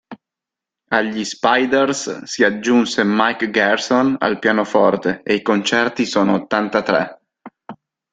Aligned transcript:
Agli 0.87 1.23
Spiders 1.23 2.23
si 2.23 2.43
aggiunse 2.43 3.03
Mike 3.05 3.51
Garson 3.51 4.15
al 4.17 4.39
pianoforte 4.39 5.21
e 5.23 5.35
i 5.35 5.43
concerti 5.43 6.07
sono 6.07 6.33
ottantatré. 6.33 7.21